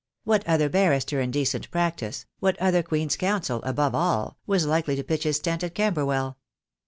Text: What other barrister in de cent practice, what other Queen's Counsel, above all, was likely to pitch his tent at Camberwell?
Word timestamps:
What 0.23 0.43
other 0.47 0.67
barrister 0.67 1.21
in 1.21 1.29
de 1.29 1.45
cent 1.45 1.69
practice, 1.69 2.25
what 2.39 2.59
other 2.59 2.81
Queen's 2.81 3.15
Counsel, 3.15 3.61
above 3.61 3.93
all, 3.93 4.35
was 4.47 4.65
likely 4.65 4.95
to 4.95 5.03
pitch 5.03 5.25
his 5.25 5.37
tent 5.39 5.63
at 5.63 5.75
Camberwell? 5.75 6.39